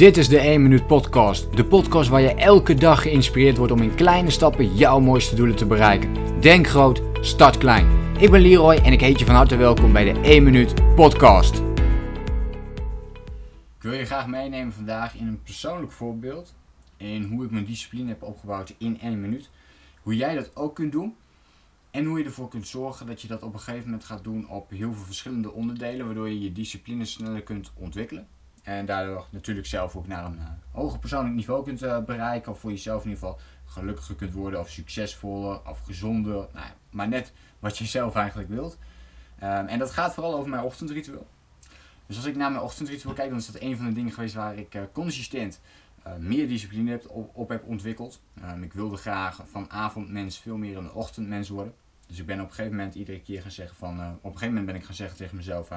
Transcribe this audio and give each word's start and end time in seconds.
Dit 0.00 0.16
is 0.16 0.28
de 0.28 0.38
1 0.38 0.62
Minuut 0.62 0.86
Podcast. 0.86 1.56
De 1.56 1.64
podcast 1.64 2.08
waar 2.08 2.20
je 2.20 2.34
elke 2.34 2.74
dag 2.74 3.02
geïnspireerd 3.02 3.56
wordt 3.56 3.72
om 3.72 3.82
in 3.82 3.94
kleine 3.94 4.30
stappen 4.30 4.74
jouw 4.76 5.00
mooiste 5.00 5.34
doelen 5.34 5.56
te 5.56 5.66
bereiken. 5.66 6.40
Denk 6.40 6.66
groot, 6.66 7.02
start 7.20 7.58
klein. 7.58 8.16
Ik 8.18 8.30
ben 8.30 8.40
Leroy 8.40 8.74
en 8.74 8.92
ik 8.92 9.00
heet 9.00 9.18
je 9.18 9.24
van 9.24 9.34
harte 9.34 9.56
welkom 9.56 9.92
bij 9.92 10.12
de 10.12 10.20
1 10.20 10.42
Minuut 10.42 10.94
Podcast. 10.94 11.56
Ik 13.76 13.82
wil 13.82 13.92
je 13.92 14.04
graag 14.04 14.26
meenemen 14.26 14.72
vandaag 14.72 15.14
in 15.14 15.26
een 15.26 15.42
persoonlijk 15.42 15.92
voorbeeld. 15.92 16.54
In 16.96 17.22
hoe 17.22 17.44
ik 17.44 17.50
mijn 17.50 17.66
discipline 17.66 18.08
heb 18.08 18.22
opgebouwd 18.22 18.74
in 18.78 19.00
1 19.00 19.20
minuut. 19.20 19.50
Hoe 20.02 20.16
jij 20.16 20.34
dat 20.34 20.56
ook 20.56 20.74
kunt 20.74 20.92
doen. 20.92 21.16
En 21.90 22.04
hoe 22.04 22.18
je 22.18 22.24
ervoor 22.24 22.48
kunt 22.48 22.68
zorgen 22.68 23.06
dat 23.06 23.22
je 23.22 23.28
dat 23.28 23.42
op 23.42 23.52
een 23.52 23.60
gegeven 23.60 23.84
moment 23.84 24.04
gaat 24.04 24.24
doen 24.24 24.48
op 24.48 24.70
heel 24.70 24.92
veel 24.92 25.04
verschillende 25.04 25.52
onderdelen. 25.52 26.06
Waardoor 26.06 26.28
je 26.28 26.40
je 26.40 26.52
discipline 26.52 27.04
sneller 27.04 27.42
kunt 27.42 27.72
ontwikkelen. 27.74 28.26
En 28.62 28.86
daardoor 28.86 29.26
natuurlijk 29.30 29.66
zelf 29.66 29.96
ook 29.96 30.06
naar 30.06 30.24
een 30.24 30.38
uh, 30.38 30.44
hoger 30.70 30.98
persoonlijk 30.98 31.34
niveau 31.34 31.64
kunt 31.64 31.82
uh, 31.82 31.98
bereiken. 32.04 32.52
Of 32.52 32.60
voor 32.60 32.70
jezelf 32.70 33.04
in 33.04 33.08
ieder 33.10 33.24
geval 33.24 33.40
gelukkiger 33.64 34.14
kunt 34.14 34.32
worden. 34.32 34.60
Of 34.60 34.68
succesvoller. 34.68 35.68
Of 35.68 35.80
gezonder. 35.80 36.48
Nou 36.52 36.66
maar 36.90 37.08
net 37.08 37.32
wat 37.58 37.78
je 37.78 37.84
zelf 37.84 38.14
eigenlijk 38.14 38.48
wilt. 38.48 38.78
Um, 39.42 39.66
en 39.66 39.78
dat 39.78 39.90
gaat 39.90 40.14
vooral 40.14 40.34
over 40.34 40.50
mijn 40.50 40.62
ochtendritueel. 40.62 41.26
Dus 42.06 42.16
als 42.16 42.26
ik 42.26 42.36
naar 42.36 42.50
mijn 42.50 42.64
ochtendritueel 42.64 43.14
kijk, 43.14 43.28
dan 43.28 43.38
is 43.38 43.46
dat 43.46 43.62
een 43.62 43.76
van 43.76 43.86
de 43.86 43.92
dingen 43.92 44.12
geweest 44.12 44.34
waar 44.34 44.56
ik 44.56 44.74
uh, 44.74 44.82
consistent 44.92 45.60
meer 46.18 46.48
discipline 46.48 46.90
heb, 46.90 47.08
op, 47.08 47.30
op 47.36 47.48
heb 47.48 47.64
ontwikkeld. 47.64 48.20
Um, 48.44 48.62
ik 48.62 48.72
wilde 48.72 48.96
graag 48.96 49.42
van 49.50 49.70
avondmens 49.70 50.38
veel 50.38 50.56
meer 50.56 50.76
een 50.76 50.92
ochtendmens 50.92 51.48
worden. 51.48 51.74
Dus 52.06 52.18
ik 52.18 52.26
ben 52.26 52.40
op 52.40 52.48
een 52.48 52.54
gegeven 52.54 52.76
moment 52.76 52.94
iedere 52.94 53.20
keer 53.20 53.42
gaan 53.42 53.50
zeggen 53.50 53.76
van... 53.76 53.94
op 53.98 54.24
een 54.24 54.30
gegeven 54.30 54.48
moment 54.48 54.66
ben 54.66 54.74
ik 54.74 54.84
gaan 54.84 54.94
zeggen 54.94 55.16
tegen 55.16 55.36
mezelf... 55.36 55.68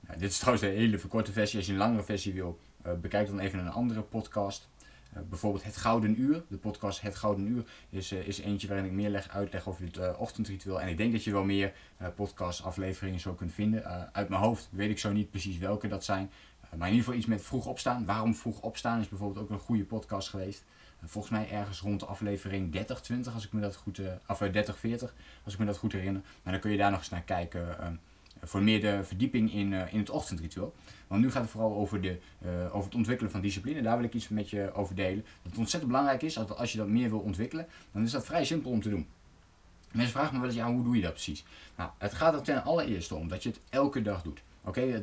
Dit 0.00 0.30
is 0.30 0.38
trouwens 0.38 0.64
een 0.64 0.74
hele 0.74 0.98
verkorte 0.98 1.32
versie. 1.32 1.58
Als 1.58 1.66
je 1.66 1.72
een 1.72 1.78
langere 1.78 2.02
versie 2.02 2.32
wil, 2.32 2.58
uh, 2.86 2.92
bekijk 2.92 3.26
dan 3.26 3.38
even 3.38 3.58
een 3.58 3.70
andere 3.70 4.02
podcast. 4.02 4.68
Uh, 5.16 5.22
bijvoorbeeld 5.28 5.64
Het 5.64 5.76
Gouden 5.76 6.20
Uur. 6.20 6.42
De 6.48 6.56
podcast 6.56 7.00
Het 7.00 7.16
Gouden 7.16 7.46
Uur 7.46 7.64
is, 7.90 8.12
uh, 8.12 8.26
is 8.26 8.38
eentje 8.38 8.68
waarin 8.68 8.86
ik 8.86 8.92
meer 8.92 9.10
leg, 9.10 9.28
uitleg 9.28 9.68
over 9.68 9.84
het 9.84 10.16
ochtendritueel. 10.16 10.80
En 10.80 10.88
ik 10.88 10.96
denk 10.96 11.12
dat 11.12 11.24
je 11.24 11.32
wel 11.32 11.44
meer 11.44 11.72
podcastafleveringen 12.14 13.20
zo 13.20 13.32
kunt 13.32 13.52
vinden. 13.52 14.12
uit 14.14 14.28
mijn 14.28 14.42
hoofd 14.42 14.68
weet 14.70 14.90
ik 14.90 14.98
zo 14.98 15.12
niet 15.12 15.30
precies 15.30 15.58
welke 15.58 15.88
dat 15.88 16.04
zijn. 16.04 16.30
maar 16.60 16.88
in 16.88 16.94
ieder 16.94 16.98
geval 16.98 17.14
iets 17.14 17.26
met 17.26 17.42
vroeg 17.42 17.66
opstaan. 17.66 18.04
Waarom 18.04 18.34
vroeg 18.34 18.60
opstaan 18.60 19.00
is 19.00 19.08
bijvoorbeeld 19.08 19.44
ook 19.44 19.50
een 19.50 19.58
goede 19.58 19.84
podcast 19.84 20.28
geweest. 20.28 20.64
volgens 21.04 21.32
mij 21.32 21.50
ergens 21.50 21.80
rond 21.80 22.00
de 22.00 22.06
aflevering 22.06 22.72
30, 22.72 23.00
20, 23.00 23.34
als 23.34 23.46
ik 23.46 23.52
me 23.52 23.60
dat 23.60 23.76
goed, 23.76 24.00
of 24.26 24.38
30, 24.38 24.78
40, 24.78 25.14
als 25.44 25.52
ik 25.52 25.58
me 25.58 25.66
dat 25.66 25.76
goed 25.76 25.92
herinner. 25.92 26.22
Maar 26.42 26.52
dan 26.52 26.62
kun 26.62 26.70
je 26.70 26.76
daar 26.76 26.90
nog 26.90 27.00
eens 27.00 27.08
naar 27.08 27.22
kijken 27.22 28.00
voor 28.42 28.62
meer 28.62 28.80
de 28.80 29.04
verdieping 29.04 29.52
in, 29.52 29.72
uh, 29.72 29.92
in 29.92 29.98
het 29.98 30.10
ochtendritueel. 30.10 30.74
Want 31.06 31.22
nu 31.22 31.30
gaat 31.30 31.42
het 31.42 31.50
vooral 31.50 31.74
over, 31.74 32.00
de, 32.00 32.18
uh, 32.44 32.50
over 32.66 32.84
het 32.84 32.94
ontwikkelen 32.94 33.30
van 33.30 33.40
discipline. 33.40 33.82
Daar 33.82 33.96
wil 33.96 34.06
ik 34.06 34.14
iets 34.14 34.28
met 34.28 34.50
je 34.50 34.72
over 34.74 34.94
delen. 34.94 35.24
Dat 35.42 35.50
het 35.50 35.58
ontzettend 35.58 35.92
belangrijk 35.92 36.22
is, 36.22 36.34
dat 36.34 36.56
als 36.56 36.72
je 36.72 36.78
dat 36.78 36.88
meer 36.88 37.08
wil 37.08 37.18
ontwikkelen, 37.18 37.66
dan 37.92 38.02
is 38.02 38.10
dat 38.10 38.24
vrij 38.24 38.44
simpel 38.44 38.70
om 38.70 38.82
te 38.82 38.88
doen. 38.88 39.06
Mensen 39.92 40.12
vragen 40.12 40.32
me 40.32 40.38
wel 40.38 40.48
eens, 40.48 40.58
ja, 40.58 40.72
hoe 40.72 40.84
doe 40.84 40.96
je 40.96 41.02
dat 41.02 41.12
precies? 41.12 41.44
Nou, 41.76 41.90
het 41.98 42.14
gaat 42.14 42.34
er 42.34 42.42
ten 42.42 42.64
allereerste 42.64 43.14
om 43.14 43.28
dat 43.28 43.42
je 43.42 43.48
het 43.48 43.60
elke 43.70 44.02
dag 44.02 44.22
doet. 44.22 44.42
Oké, 44.64 45.02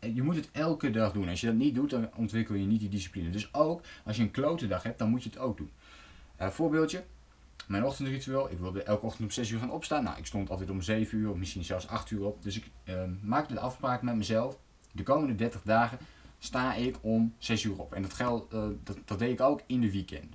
je 0.00 0.22
moet 0.22 0.36
het 0.36 0.48
elke 0.52 0.90
dag 0.90 1.12
doen. 1.12 1.28
Als 1.28 1.40
je 1.40 1.46
dat 1.46 1.56
niet 1.56 1.74
doet, 1.74 1.90
dan 1.90 2.08
ontwikkel 2.16 2.54
je 2.54 2.66
niet 2.66 2.80
die 2.80 2.88
discipline. 2.88 3.30
Dus 3.30 3.54
ook 3.54 3.80
als 4.04 4.16
je 4.16 4.22
een 4.22 4.30
klote 4.30 4.66
dag 4.66 4.82
hebt, 4.82 4.98
dan 4.98 5.10
moet 5.10 5.22
je 5.22 5.28
het 5.28 5.38
ook 5.38 5.56
doen. 5.56 5.70
Uh, 6.40 6.48
voorbeeldje, 6.48 7.04
mijn 7.66 7.84
ochtendritueel. 7.84 8.50
Ik 8.50 8.58
wilde 8.58 8.82
elke 8.82 9.06
ochtend 9.06 9.24
om 9.24 9.30
6 9.30 9.50
uur 9.50 9.58
gaan 9.58 9.70
opstaan. 9.70 10.04
Nou, 10.04 10.18
ik 10.18 10.26
stond 10.26 10.50
altijd 10.50 10.70
om 10.70 10.82
7 10.82 11.18
uur 11.18 11.36
misschien 11.36 11.64
zelfs 11.64 11.88
8 11.88 12.10
uur 12.10 12.24
op. 12.24 12.42
Dus 12.42 12.56
ik 12.56 12.70
uh, 12.84 13.02
maakte 13.22 13.54
de 13.54 13.60
afspraak 13.60 14.02
met 14.02 14.14
mezelf. 14.14 14.58
De 14.92 15.02
komende 15.02 15.34
30 15.34 15.62
dagen 15.62 15.98
sta 16.38 16.74
ik 16.74 16.96
om 17.00 17.34
6 17.38 17.62
uur 17.62 17.78
op. 17.78 17.92
En 17.92 18.02
dat, 18.02 18.12
geld, 18.12 18.52
uh, 18.54 18.64
dat, 19.04 19.18
deed 19.18 19.32
ik 19.32 19.40
ook 19.40 19.62
in 19.66 19.80
de 19.80 19.90
weekend. 19.90 20.34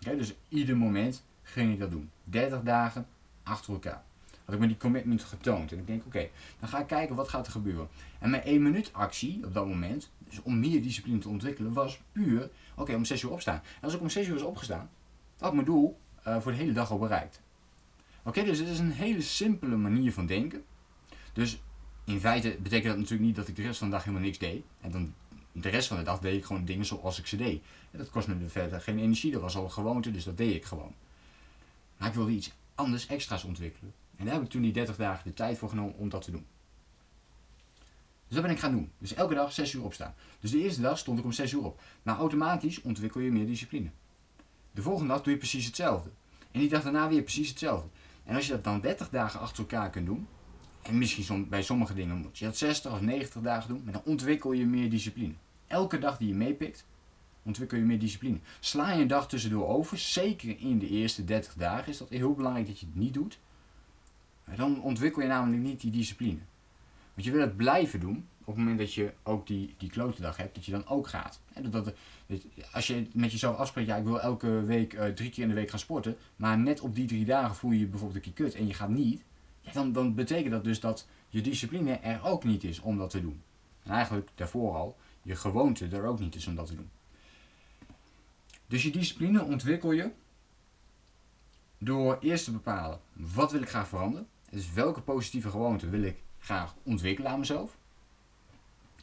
Okay, 0.00 0.16
dus 0.16 0.34
ieder 0.48 0.76
moment 0.76 1.24
ging 1.42 1.72
ik 1.72 1.78
dat 1.78 1.90
doen. 1.90 2.10
30 2.24 2.62
dagen 2.62 3.06
achter 3.42 3.72
elkaar. 3.72 4.02
Had 4.44 4.54
ik 4.54 4.60
me 4.60 4.66
die 4.66 4.76
commitment 4.76 5.22
getoond. 5.22 5.72
En 5.72 5.78
ik 5.78 5.86
denk, 5.86 6.06
oké, 6.06 6.28
dan 6.60 6.68
ga 6.68 6.78
ik 6.78 6.86
kijken 6.86 7.16
wat 7.16 7.28
gaat 7.28 7.46
er 7.46 7.52
gebeuren. 7.52 7.88
En 8.18 8.30
mijn 8.30 8.42
1 8.42 8.62
minuut 8.62 8.92
actie 8.92 9.40
op 9.44 9.54
dat 9.54 9.66
moment, 9.66 10.10
dus 10.18 10.42
om 10.42 10.60
meer 10.60 10.82
discipline 10.82 11.18
te 11.18 11.28
ontwikkelen, 11.28 11.72
was 11.72 12.00
puur, 12.12 12.50
oké, 12.76 12.94
om 12.94 13.04
6 13.04 13.22
uur 13.22 13.30
opstaan. 13.30 13.54
En 13.54 13.80
als 13.80 13.94
ik 13.94 14.00
om 14.00 14.08
6 14.08 14.26
uur 14.26 14.34
was 14.34 14.42
opgestaan, 14.42 14.90
had 15.38 15.48
ik 15.48 15.54
mijn 15.54 15.66
doel 15.66 15.98
uh, 16.26 16.40
voor 16.40 16.52
de 16.52 16.58
hele 16.58 16.72
dag 16.72 16.90
al 16.90 16.98
bereikt. 16.98 17.40
Oké, 18.22 18.44
dus 18.44 18.58
het 18.58 18.68
is 18.68 18.78
een 18.78 18.92
hele 18.92 19.22
simpele 19.22 19.76
manier 19.76 20.12
van 20.12 20.26
denken. 20.26 20.64
Dus 21.32 21.60
in 22.04 22.20
feite 22.20 22.56
betekent 22.62 22.88
dat 22.88 22.96
natuurlijk 22.96 23.26
niet 23.26 23.36
dat 23.36 23.48
ik 23.48 23.56
de 23.56 23.62
rest 23.62 23.78
van 23.78 23.88
de 23.88 23.94
dag 23.94 24.04
helemaal 24.04 24.24
niks 24.24 24.38
deed. 24.38 24.64
En 24.80 24.90
dan 24.90 25.14
de 25.52 25.68
rest 25.68 25.88
van 25.88 25.96
de 25.96 26.02
dag 26.02 26.18
deed 26.18 26.36
ik 26.36 26.44
gewoon 26.44 26.64
dingen 26.64 26.84
zoals 26.84 27.18
ik 27.18 27.26
ze 27.26 27.36
deed. 27.36 27.62
En 27.90 27.98
dat 27.98 28.10
kost 28.10 28.28
me 28.28 28.48
verder 28.48 28.80
geen 28.80 28.98
energie, 28.98 29.32
dat 29.32 29.40
was 29.40 29.56
al 29.56 29.64
een 29.64 29.70
gewoonte, 29.70 30.10
dus 30.10 30.24
dat 30.24 30.36
deed 30.36 30.54
ik 30.54 30.64
gewoon. 30.64 30.94
Maar 31.96 32.08
ik 32.08 32.14
wilde 32.14 32.30
iets 32.30 32.52
anders 32.74 33.06
extra's 33.06 33.44
ontwikkelen. 33.44 33.92
En 34.16 34.24
daar 34.24 34.34
heb 34.34 34.42
ik 34.42 34.50
toen 34.50 34.62
die 34.62 34.72
30 34.72 34.96
dagen 34.96 35.24
de 35.24 35.34
tijd 35.34 35.58
voor 35.58 35.68
genomen 35.68 35.94
om 35.94 36.08
dat 36.08 36.22
te 36.22 36.30
doen. 36.30 36.46
Dus 38.26 38.38
dat 38.38 38.42
ben 38.42 38.50
ik 38.50 38.60
gaan 38.60 38.72
doen. 38.72 38.90
Dus 38.98 39.14
elke 39.14 39.34
dag 39.34 39.52
6 39.52 39.72
uur 39.72 39.84
opstaan. 39.84 40.14
Dus 40.40 40.50
de 40.50 40.62
eerste 40.62 40.80
dag 40.80 40.98
stond 40.98 41.18
ik 41.18 41.24
om 41.24 41.32
6 41.32 41.52
uur 41.52 41.64
op. 41.64 41.80
Nou, 42.02 42.18
automatisch 42.18 42.82
ontwikkel 42.82 43.20
je 43.20 43.30
meer 43.30 43.46
discipline. 43.46 43.90
De 44.72 44.82
volgende 44.82 45.12
dag 45.12 45.22
doe 45.22 45.32
je 45.32 45.38
precies 45.38 45.66
hetzelfde. 45.66 46.10
En 46.50 46.60
die 46.60 46.68
dag 46.68 46.82
daarna 46.82 47.08
weer 47.08 47.22
precies 47.22 47.48
hetzelfde. 47.48 47.88
En 48.24 48.34
als 48.34 48.46
je 48.46 48.52
dat 48.52 48.64
dan 48.64 48.80
30 48.80 49.08
dagen 49.08 49.40
achter 49.40 49.58
elkaar 49.58 49.90
kunt 49.90 50.06
doen, 50.06 50.26
en 50.82 50.98
misschien 50.98 51.48
bij 51.48 51.62
sommige 51.62 51.94
dingen 51.94 52.16
moet 52.16 52.38
je 52.38 52.44
dat 52.44 52.56
60 52.56 52.92
of 52.92 53.00
90 53.00 53.42
dagen 53.42 53.68
doen, 53.68 53.82
maar 53.84 53.92
dan 53.92 54.02
ontwikkel 54.04 54.52
je 54.52 54.66
meer 54.66 54.90
discipline. 54.90 55.34
Elke 55.66 55.98
dag 55.98 56.18
die 56.18 56.28
je 56.28 56.34
meepikt, 56.34 56.86
ontwikkel 57.42 57.78
je 57.78 57.84
meer 57.84 57.98
discipline. 57.98 58.38
Sla 58.60 58.92
je 58.92 59.02
een 59.02 59.08
dag 59.08 59.28
tussendoor 59.28 59.66
over, 59.66 59.98
zeker 59.98 60.58
in 60.58 60.78
de 60.78 60.88
eerste 60.88 61.24
30 61.24 61.54
dagen 61.54 61.88
is 61.88 61.98
dat 61.98 62.08
heel 62.08 62.34
belangrijk 62.34 62.66
dat 62.66 62.80
je 62.80 62.86
het 62.86 62.94
niet 62.94 63.14
doet. 63.14 63.38
Dan 64.56 64.82
ontwikkel 64.82 65.22
je 65.22 65.28
namelijk 65.28 65.62
niet 65.62 65.80
die 65.80 65.90
discipline. 65.90 66.38
Want 67.14 67.26
je 67.26 67.30
wil 67.32 67.40
het 67.40 67.56
blijven 67.56 68.00
doen 68.00 68.28
het 68.50 68.58
moment 68.58 68.78
dat 68.78 68.94
je 68.94 69.12
ook 69.22 69.46
die, 69.46 69.74
die 69.78 69.90
klote 69.90 70.20
dag 70.20 70.36
hebt, 70.36 70.54
dat 70.54 70.64
je 70.64 70.72
dan 70.72 70.86
ook 70.86 71.08
gaat. 71.08 71.40
Dat, 71.62 71.72
dat, 71.72 71.94
als 72.72 72.86
je 72.86 73.06
met 73.12 73.32
jezelf 73.32 73.56
afspreekt, 73.56 73.88
ja, 73.88 73.96
ik 73.96 74.04
wil 74.04 74.20
elke 74.20 74.64
week 74.64 74.92
uh, 74.92 75.04
drie 75.04 75.30
keer 75.30 75.42
in 75.42 75.48
de 75.48 75.54
week 75.54 75.70
gaan 75.70 75.78
sporten, 75.78 76.16
maar 76.36 76.58
net 76.58 76.80
op 76.80 76.94
die 76.94 77.06
drie 77.06 77.24
dagen 77.24 77.54
voel 77.54 77.70
je 77.70 77.78
je 77.78 77.86
bijvoorbeeld 77.86 78.26
een 78.26 78.32
keer 78.32 78.44
kut 78.44 78.54
en 78.54 78.66
je 78.66 78.74
gaat 78.74 78.88
niet, 78.88 79.22
ja, 79.60 79.72
dan, 79.72 79.92
dan 79.92 80.14
betekent 80.14 80.50
dat 80.50 80.64
dus 80.64 80.80
dat 80.80 81.06
je 81.28 81.40
discipline 81.40 81.92
er 81.92 82.24
ook 82.24 82.44
niet 82.44 82.64
is 82.64 82.80
om 82.80 82.98
dat 82.98 83.10
te 83.10 83.20
doen. 83.20 83.42
En 83.82 83.90
eigenlijk 83.90 84.30
daarvoor 84.34 84.74
al, 84.74 84.96
je 85.22 85.36
gewoonte 85.36 85.86
er 85.86 86.04
ook 86.04 86.20
niet 86.20 86.34
is 86.34 86.46
om 86.46 86.54
dat 86.54 86.66
te 86.66 86.74
doen. 86.74 86.90
Dus 88.66 88.82
je 88.82 88.90
discipline 88.90 89.44
ontwikkel 89.44 89.92
je 89.92 90.10
door 91.78 92.18
eerst 92.20 92.44
te 92.44 92.52
bepalen, 92.52 93.00
wat 93.12 93.52
wil 93.52 93.62
ik 93.62 93.68
graag 93.68 93.88
veranderen? 93.88 94.26
Dus 94.50 94.72
welke 94.72 95.00
positieve 95.00 95.50
gewoonte 95.50 95.88
wil 95.88 96.02
ik 96.02 96.22
graag 96.38 96.74
ontwikkelen 96.82 97.30
aan 97.30 97.38
mezelf? 97.38 97.78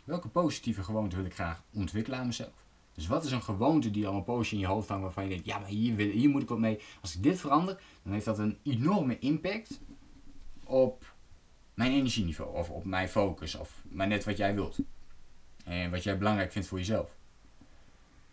Welke 0.07 0.27
positieve 0.27 0.83
gewoonte 0.83 1.15
wil 1.15 1.25
ik 1.25 1.33
graag 1.33 1.63
ontwikkelen 1.73 2.19
aan 2.19 2.25
mezelf? 2.25 2.65
Dus 2.93 3.07
wat 3.07 3.25
is 3.25 3.31
een 3.31 3.41
gewoonte 3.41 3.91
die 3.91 4.07
al 4.07 4.15
een 4.15 4.23
poosje 4.23 4.53
in 4.53 4.59
je 4.59 4.67
hoofd 4.67 4.87
hangt 4.87 5.03
waarvan 5.03 5.23
je 5.23 5.29
denkt, 5.29 5.45
ja, 5.45 5.59
maar 5.59 5.69
hier, 5.69 5.95
wil, 5.95 6.09
hier 6.09 6.29
moet 6.29 6.41
ik 6.41 6.49
wat 6.49 6.59
mee. 6.59 6.79
Als 7.01 7.15
ik 7.15 7.23
dit 7.23 7.39
verander, 7.39 7.81
dan 8.03 8.13
heeft 8.13 8.25
dat 8.25 8.39
een 8.39 8.57
enorme 8.63 9.19
impact 9.19 9.79
op 10.63 11.13
mijn 11.73 11.91
energieniveau 11.91 12.55
of 12.55 12.69
op 12.69 12.85
mijn 12.85 13.09
focus 13.09 13.55
of 13.55 13.83
maar 13.89 14.07
net 14.07 14.23
wat 14.23 14.37
jij 14.37 14.55
wilt. 14.55 14.79
En 15.65 15.91
wat 15.91 16.03
jij 16.03 16.17
belangrijk 16.17 16.51
vindt 16.51 16.67
voor 16.67 16.77
jezelf. 16.77 17.09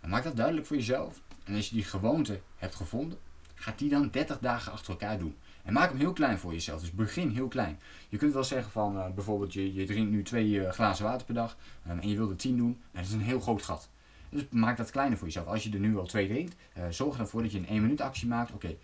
Dan 0.01 0.11
maak 0.11 0.25
dat 0.25 0.37
duidelijk 0.37 0.67
voor 0.67 0.77
jezelf. 0.77 1.21
En 1.45 1.55
als 1.55 1.69
je 1.69 1.75
die 1.75 1.85
gewoonte 1.85 2.41
hebt 2.57 2.75
gevonden, 2.75 3.19
ga 3.55 3.75
die 3.77 3.89
dan 3.89 4.11
30 4.11 4.39
dagen 4.39 4.73
achter 4.73 4.91
elkaar 4.91 5.19
doen. 5.19 5.37
En 5.65 5.73
maak 5.73 5.89
hem 5.89 5.99
heel 5.99 6.13
klein 6.13 6.39
voor 6.39 6.53
jezelf. 6.53 6.81
Dus 6.81 6.91
begin 6.91 7.31
heel 7.31 7.49
klein. 7.49 7.79
Je 8.09 8.17
kunt 8.17 8.33
wel 8.33 8.45
zeggen 8.45 8.73
van 8.73 8.97
uh, 8.97 9.11
bijvoorbeeld 9.15 9.53
je, 9.53 9.75
je 9.75 9.85
drinkt 9.85 10.11
nu 10.11 10.23
twee 10.23 10.49
uh, 10.49 10.71
glazen 10.71 11.05
water 11.05 11.27
per 11.27 11.35
dag 11.35 11.57
um, 11.91 11.99
en 11.99 12.09
je 12.09 12.17
wilt 12.17 12.31
er 12.31 12.37
10 12.37 12.57
doen. 12.57 12.81
Dat 12.91 13.05
is 13.05 13.13
een 13.13 13.21
heel 13.21 13.41
groot 13.41 13.63
gat. 13.63 13.89
Dus 14.29 14.43
maak 14.51 14.77
dat 14.77 14.91
kleiner 14.91 15.19
voor 15.19 15.27
jezelf. 15.27 15.47
Als 15.47 15.63
je 15.63 15.71
er 15.71 15.79
nu 15.79 15.99
al 15.99 16.07
twee 16.07 16.29
drinkt, 16.29 16.57
uh, 16.79 16.85
zorg 16.91 17.19
ervoor 17.19 17.43
dat 17.43 17.53
je 17.53 17.59
een 17.59 17.67
1 17.67 17.83
minuut 17.83 18.01
actie 18.01 18.29
maakt. 18.29 18.53
Oké, 18.53 18.77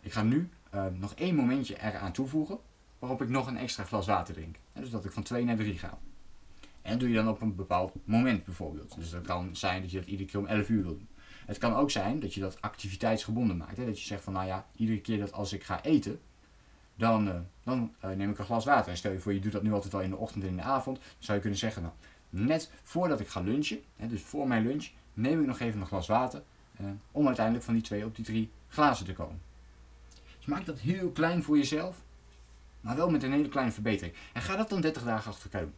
ik 0.00 0.12
ga 0.12 0.22
nu 0.22 0.48
nog 0.98 1.14
één 1.14 1.34
momentje 1.34 1.80
eraan 1.82 2.12
toevoegen 2.12 2.58
waarop 2.98 3.22
ik 3.22 3.28
nog 3.28 3.46
een 3.46 3.56
extra 3.56 3.84
glas 3.84 4.06
water 4.06 4.34
drink. 4.34 4.56
En 4.72 4.80
dus 4.80 4.90
dat 4.90 5.04
ik 5.04 5.12
van 5.12 5.22
2 5.22 5.44
naar 5.44 5.56
3 5.56 5.78
ga. 5.78 5.98
En 6.82 6.98
doe 6.98 7.08
je 7.08 7.14
dan 7.14 7.28
op 7.28 7.40
een 7.40 7.54
bepaald 7.54 7.92
moment 8.04 8.44
bijvoorbeeld. 8.44 8.94
Dus 8.96 9.10
dat 9.10 9.22
kan 9.22 9.56
zijn 9.56 9.82
dat 9.82 9.90
je 9.90 9.98
dat 9.98 10.08
iedere 10.08 10.28
keer 10.28 10.40
om 10.40 10.46
11 10.46 10.68
uur 10.68 10.82
wil 10.82 10.96
doen. 10.96 11.08
Het 11.48 11.58
kan 11.58 11.74
ook 11.74 11.90
zijn 11.90 12.20
dat 12.20 12.34
je 12.34 12.40
dat 12.40 12.60
activiteitsgebonden 12.60 13.56
maakt. 13.56 13.76
Hè? 13.76 13.84
Dat 13.84 14.00
je 14.00 14.06
zegt 14.06 14.22
van 14.22 14.32
nou 14.32 14.46
ja, 14.46 14.66
iedere 14.76 15.00
keer 15.00 15.18
dat 15.18 15.32
als 15.32 15.52
ik 15.52 15.64
ga 15.64 15.82
eten, 15.82 16.20
dan, 16.94 17.28
uh, 17.28 17.34
dan 17.62 17.94
uh, 18.04 18.10
neem 18.10 18.30
ik 18.30 18.38
een 18.38 18.44
glas 18.44 18.64
water. 18.64 18.90
En 18.90 18.96
stel 18.96 19.12
je 19.12 19.20
voor, 19.20 19.32
je 19.32 19.40
doet 19.40 19.52
dat 19.52 19.62
nu 19.62 19.72
altijd 19.72 19.94
al 19.94 20.00
in 20.00 20.10
de 20.10 20.16
ochtend 20.16 20.44
en 20.44 20.50
in 20.50 20.56
de 20.56 20.62
avond. 20.62 20.96
Dan 20.96 21.06
zou 21.18 21.34
je 21.34 21.40
kunnen 21.40 21.58
zeggen, 21.58 21.82
nou, 21.82 21.94
net 22.30 22.70
voordat 22.82 23.20
ik 23.20 23.28
ga 23.28 23.40
lunchen, 23.40 23.80
hè, 23.96 24.06
dus 24.06 24.22
voor 24.22 24.48
mijn 24.48 24.66
lunch, 24.66 24.88
neem 25.14 25.40
ik 25.40 25.46
nog 25.46 25.60
even 25.60 25.80
een 25.80 25.86
glas 25.86 26.06
water. 26.06 26.42
Uh, 26.80 26.86
om 27.12 27.26
uiteindelijk 27.26 27.64
van 27.64 27.74
die 27.74 27.82
twee 27.82 28.04
op 28.04 28.16
die 28.16 28.24
drie 28.24 28.50
glazen 28.68 29.06
te 29.06 29.12
komen. 29.12 29.40
Dus 30.36 30.46
maak 30.46 30.66
dat 30.66 30.78
heel 30.78 31.10
klein 31.10 31.42
voor 31.42 31.56
jezelf. 31.56 32.02
Maar 32.80 32.96
wel 32.96 33.10
met 33.10 33.22
een 33.22 33.32
hele 33.32 33.48
kleine 33.48 33.72
verbetering. 33.72 34.14
En 34.32 34.42
ga 34.42 34.56
dat 34.56 34.68
dan 34.68 34.80
30 34.80 35.04
dagen 35.04 35.30
achter 35.30 35.50
elkaar. 35.52 35.68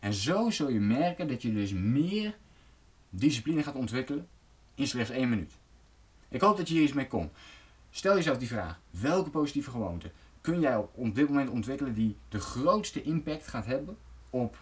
En 0.00 0.12
zo 0.12 0.50
zul 0.50 0.68
je 0.68 0.80
merken 0.80 1.28
dat 1.28 1.42
je 1.42 1.52
dus 1.52 1.72
meer 1.72 2.36
discipline 3.10 3.62
gaat 3.62 3.74
ontwikkelen 3.74 4.28
in 4.76 4.86
slechts 4.86 5.10
één 5.10 5.28
minuut. 5.28 5.52
Ik 6.28 6.40
hoop 6.40 6.56
dat 6.56 6.68
je 6.68 6.74
hier 6.74 6.82
iets 6.82 6.92
mee 6.92 7.06
komt. 7.06 7.32
Stel 7.90 8.14
jezelf 8.14 8.38
die 8.38 8.48
vraag: 8.48 8.80
welke 8.90 9.30
positieve 9.30 9.70
gewoonte 9.70 10.10
kun 10.40 10.60
jij 10.60 10.76
op 10.76 11.14
dit 11.14 11.28
moment 11.28 11.50
ontwikkelen 11.50 11.94
die 11.94 12.16
de 12.28 12.40
grootste 12.40 13.02
impact 13.02 13.46
gaat 13.46 13.66
hebben 13.66 13.96
op 14.30 14.56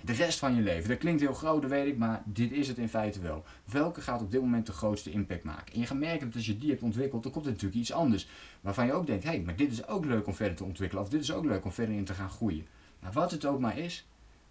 de 0.00 0.12
rest 0.12 0.38
van 0.38 0.54
je 0.54 0.62
leven? 0.62 0.88
Dat 0.88 0.98
klinkt 0.98 1.20
heel 1.20 1.34
groot, 1.34 1.62
dat 1.62 1.70
weet 1.70 1.86
ik, 1.86 1.98
maar 1.98 2.22
dit 2.24 2.52
is 2.52 2.68
het 2.68 2.78
in 2.78 2.88
feite 2.88 3.20
wel. 3.20 3.44
Welke 3.64 4.00
gaat 4.00 4.20
op 4.20 4.30
dit 4.30 4.40
moment 4.40 4.66
de 4.66 4.72
grootste 4.72 5.10
impact 5.10 5.44
maken? 5.44 5.74
En 5.74 5.80
je 5.80 5.86
gaat 5.86 5.98
merken 5.98 6.26
dat 6.26 6.36
als 6.36 6.46
je 6.46 6.58
die 6.58 6.70
hebt 6.70 6.82
ontwikkeld, 6.82 7.22
dan 7.22 7.32
komt 7.32 7.44
er 7.44 7.50
natuurlijk 7.50 7.80
iets 7.80 7.92
anders. 7.92 8.28
Waarvan 8.60 8.86
je 8.86 8.92
ook 8.92 9.06
denkt: 9.06 9.24
hé, 9.24 9.30
hey, 9.30 9.40
maar 9.40 9.56
dit 9.56 9.72
is 9.72 9.86
ook 9.86 10.04
leuk 10.04 10.26
om 10.26 10.34
verder 10.34 10.56
te 10.56 10.64
ontwikkelen. 10.64 11.04
Of 11.04 11.10
dit 11.10 11.20
is 11.20 11.32
ook 11.32 11.44
leuk 11.44 11.64
om 11.64 11.72
verder 11.72 11.94
in 11.94 12.04
te 12.04 12.14
gaan 12.14 12.30
groeien. 12.30 12.66
Nou, 13.00 13.12
wat 13.12 13.30
het 13.30 13.46
ook 13.46 13.60
maar 13.60 13.78
is, 13.78 14.06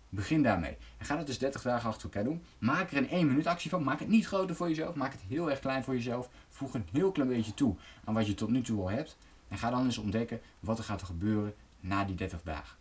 begin 0.10 0.44
daarmee. 0.44 0.78
En 0.98 1.06
ga 1.06 1.18
het 1.18 1.28
dus 1.28 1.38
30 1.38 1.62
dagen 1.62 1.90
achter 1.90 2.04
elkaar 2.04 2.24
doen. 2.24 2.44
Maak 2.58 2.92
er 2.92 2.98
een 2.98 3.10
1 3.10 3.28
minuut 3.28 3.48
actie 3.48 3.70
van. 3.70 3.84
Maak 3.84 4.00
het 4.00 4.08
niet 4.08 4.28
groter 4.28 4.56
voor 4.56 4.68
jezelf. 4.68 4.96
Maak 4.96 5.12
het 5.12 5.22
heel 5.28 5.50
erg 5.50 5.60
klein 5.60 5.84
voor 5.84 5.94
jezelf. 5.94 6.30
Voeg 6.50 6.74
een 6.74 6.88
heel 6.92 7.12
klein 7.12 7.30
beetje 7.30 7.54
toe 7.54 7.76
aan 8.04 8.14
wat 8.14 8.28
je 8.28 8.34
tot 8.34 8.50
nu 8.50 8.62
toe 8.62 8.82
al 8.82 8.90
hebt. 8.90 9.18
En 9.48 9.58
ga 9.58 9.70
dan 9.70 9.86
eens 9.86 9.98
ontdekken 9.98 10.42
wat 10.60 10.78
er 10.78 10.84
gaat 10.84 11.04
gebeuren 11.04 11.54
na 11.80 12.04
die 12.04 12.16
30 12.16 12.42
dagen. 12.44 12.78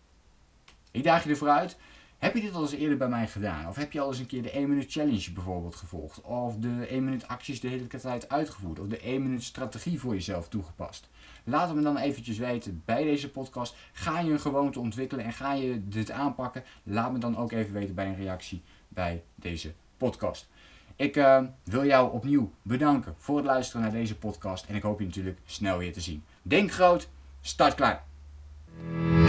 Ik 0.90 1.04
daag 1.04 1.25
je 1.25 1.30
ervoor 1.30 1.48
uit. 1.48 1.76
Heb 2.19 2.35
je 2.35 2.41
dit 2.41 2.55
al 2.55 2.62
eens 2.62 2.73
eerder 2.73 2.97
bij 2.97 3.09
mij 3.09 3.26
gedaan? 3.26 3.69
Of 3.69 3.76
heb 3.76 3.93
je 3.93 4.00
al 4.00 4.09
eens 4.09 4.19
een 4.19 4.26
keer 4.26 4.43
de 4.43 4.50
1 4.50 4.69
minuut 4.69 4.93
challenge 4.93 5.32
bijvoorbeeld 5.32 5.76
gevolgd? 5.76 6.20
Of 6.20 6.56
de 6.56 6.87
1 6.87 7.05
minuut 7.05 7.29
acties 7.29 7.61
de 7.61 7.69
hele 7.69 7.87
tijd 7.87 8.29
uitgevoerd? 8.29 8.81
Of 8.81 8.87
de 8.87 8.99
1 8.99 9.23
minuut 9.23 9.43
strategie 9.43 10.00
voor 10.00 10.15
jezelf 10.15 10.49
toegepast? 10.49 11.09
Laat 11.44 11.75
me 11.75 11.82
dan 11.82 11.97
eventjes 11.97 12.38
weten 12.38 12.82
bij 12.85 13.05
deze 13.05 13.31
podcast. 13.31 13.76
Ga 13.93 14.20
je 14.20 14.31
een 14.31 14.41
gewoonte 14.41 14.81
ontwikkelen 14.81 15.25
en 15.25 15.32
ga 15.32 15.53
je 15.53 15.88
dit 15.88 16.11
aanpakken? 16.11 16.65
Laat 16.82 17.12
me 17.12 17.19
dan 17.19 17.37
ook 17.37 17.53
even 17.53 17.73
weten 17.73 17.94
bij 17.94 18.06
een 18.06 18.17
reactie 18.17 18.62
bij 18.88 19.23
deze 19.35 19.73
podcast. 19.97 20.49
Ik 20.97 21.17
uh, 21.17 21.43
wil 21.64 21.85
jou 21.85 22.12
opnieuw 22.12 22.53
bedanken 22.62 23.14
voor 23.19 23.37
het 23.37 23.47
luisteren 23.47 23.82
naar 23.82 23.93
deze 23.93 24.17
podcast 24.17 24.67
en 24.67 24.75
ik 24.75 24.82
hoop 24.82 24.99
je 24.99 25.06
natuurlijk 25.06 25.38
snel 25.44 25.79
weer 25.79 25.93
te 25.93 26.00
zien. 26.00 26.25
Denk 26.43 26.73
groot, 26.73 27.09
start 27.41 27.75
klein. 27.75 27.99